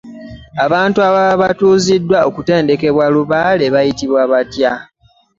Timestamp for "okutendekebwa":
2.29-3.05